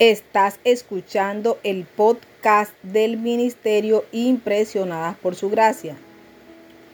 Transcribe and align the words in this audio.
Estás 0.00 0.58
escuchando 0.64 1.58
el 1.62 1.84
podcast 1.84 2.72
del 2.82 3.18
Ministerio 3.18 4.06
Impresionadas 4.12 5.18
por 5.18 5.34
Su 5.34 5.50
Gracia. 5.50 5.94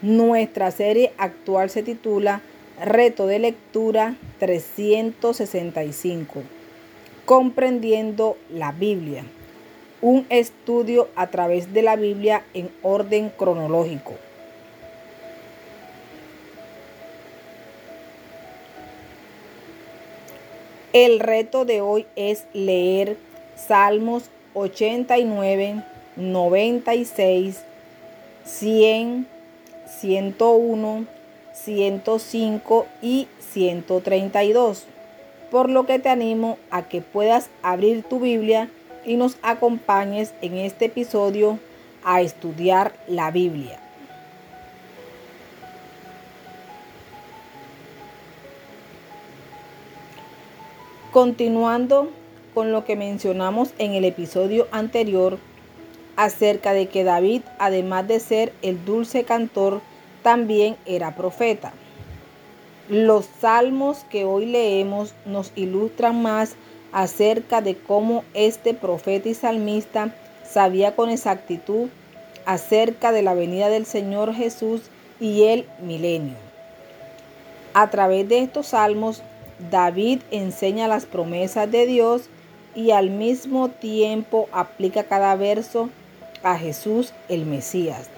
Nuestra 0.00 0.70
serie 0.70 1.12
actual 1.18 1.68
se 1.68 1.82
titula 1.82 2.40
Reto 2.82 3.26
de 3.26 3.40
Lectura 3.40 4.16
365. 4.38 6.42
Comprendiendo 7.26 8.38
la 8.48 8.72
Biblia. 8.72 9.26
Un 10.00 10.24
estudio 10.30 11.10
a 11.14 11.26
través 11.26 11.74
de 11.74 11.82
la 11.82 11.96
Biblia 11.96 12.42
en 12.54 12.70
orden 12.80 13.28
cronológico. 13.28 14.14
El 20.94 21.18
reto 21.18 21.64
de 21.64 21.80
hoy 21.80 22.06
es 22.14 22.44
leer 22.52 23.16
Salmos 23.56 24.30
89, 24.54 25.82
96, 26.14 27.64
100, 28.44 29.26
101, 29.88 31.06
105 31.52 32.86
y 33.02 33.26
132. 33.40 34.84
Por 35.50 35.68
lo 35.68 35.84
que 35.84 35.98
te 35.98 36.10
animo 36.10 36.58
a 36.70 36.84
que 36.88 37.00
puedas 37.00 37.50
abrir 37.62 38.04
tu 38.04 38.20
Biblia 38.20 38.70
y 39.04 39.16
nos 39.16 39.36
acompañes 39.42 40.32
en 40.42 40.58
este 40.58 40.84
episodio 40.84 41.58
a 42.04 42.20
estudiar 42.20 42.92
la 43.08 43.32
Biblia. 43.32 43.83
Continuando 51.14 52.10
con 52.54 52.72
lo 52.72 52.84
que 52.84 52.96
mencionamos 52.96 53.72
en 53.78 53.92
el 53.92 54.04
episodio 54.04 54.66
anterior 54.72 55.38
acerca 56.16 56.72
de 56.72 56.88
que 56.88 57.04
David, 57.04 57.42
además 57.60 58.08
de 58.08 58.18
ser 58.18 58.52
el 58.62 58.84
dulce 58.84 59.22
cantor, 59.22 59.80
también 60.24 60.74
era 60.86 61.14
profeta. 61.14 61.72
Los 62.88 63.26
salmos 63.40 63.98
que 64.10 64.24
hoy 64.24 64.46
leemos 64.46 65.14
nos 65.24 65.52
ilustran 65.54 66.20
más 66.20 66.56
acerca 66.90 67.60
de 67.60 67.76
cómo 67.76 68.24
este 68.34 68.74
profeta 68.74 69.28
y 69.28 69.34
salmista 69.34 70.12
sabía 70.44 70.96
con 70.96 71.10
exactitud 71.10 71.90
acerca 72.44 73.12
de 73.12 73.22
la 73.22 73.34
venida 73.34 73.68
del 73.68 73.86
Señor 73.86 74.34
Jesús 74.34 74.90
y 75.20 75.44
el 75.44 75.64
milenio. 75.80 76.34
A 77.72 77.88
través 77.90 78.28
de 78.28 78.40
estos 78.40 78.66
salmos 78.66 79.22
David 79.58 80.20
enseña 80.30 80.88
las 80.88 81.06
promesas 81.06 81.70
de 81.70 81.86
Dios 81.86 82.28
y 82.74 82.90
al 82.90 83.10
mismo 83.10 83.68
tiempo 83.68 84.48
aplica 84.52 85.04
cada 85.04 85.36
verso 85.36 85.90
a 86.42 86.58
Jesús 86.58 87.12
el 87.28 87.46
Mesías. 87.46 88.08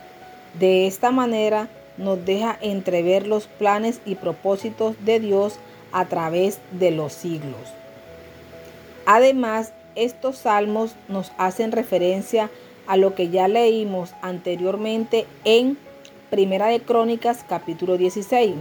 De 0.59 0.87
esta 0.87 1.11
manera 1.11 1.69
nos 1.99 2.25
deja 2.25 2.59
entrever 2.61 3.27
los 3.27 3.47
planes 3.47 4.01
y 4.07 4.15
propósitos 4.15 4.97
de 5.05 5.21
Dios 5.21 5.59
a 5.93 6.07
través 6.07 6.59
de 6.73 6.91
los 6.91 7.13
siglos. 7.13 7.73
Además, 9.05 9.73
estos 9.95 10.39
salmos 10.39 10.95
nos 11.09 11.33
hacen 11.39 11.73
referencia 11.73 12.51
a 12.87 12.97
lo 12.97 13.15
que 13.15 13.31
ya 13.31 13.49
leímos 13.49 14.15
anteriormente 14.23 15.27
en 15.45 15.79
Primera 16.31 16.67
de 16.67 16.81
Crónicas 16.81 17.45
capítulo 17.49 17.97
16 17.97 18.55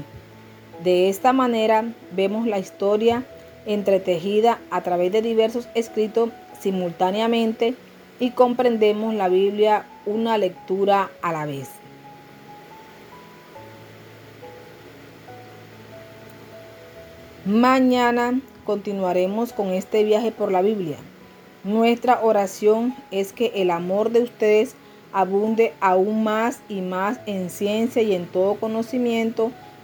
de 0.84 1.10
esta 1.10 1.34
manera 1.34 1.86
vemos 2.12 2.48
la 2.48 2.60
historia 2.60 3.24
entretejida 3.66 4.60
a 4.70 4.82
través 4.82 5.12
de 5.12 5.22
diversos 5.22 5.68
escritos 5.74 6.30
simultáneamente 6.60 7.76
y 8.20 8.32
comprendemos 8.32 9.14
la 9.14 9.30
Biblia 9.30 9.86
una 10.06 10.38
lectura 10.38 11.10
a 11.22 11.32
la 11.32 11.46
vez. 11.46 11.70
Mañana 17.46 18.40
continuaremos 18.66 19.54
con 19.54 19.70
este 19.70 20.04
viaje 20.04 20.32
por 20.32 20.52
la 20.52 20.62
Biblia. 20.62 20.98
Nuestra 21.64 22.20
oración 22.24 22.96
es 23.12 23.34
que 23.34 23.52
el 23.56 23.70
amor 23.70 24.10
de 24.12 24.22
ustedes 24.22 24.76
abunde 25.14 25.74
aún 25.80 26.24
más 26.24 26.60
y 26.68 26.82
más 26.82 27.20
en 27.26 27.50
ciencia 27.50 28.02
y 28.02 28.14
en 28.14 28.26
todo 28.26 28.56
conocimiento 28.56 29.52